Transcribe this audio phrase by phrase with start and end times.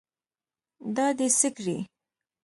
[0.95, 1.77] دا دې څه کړي.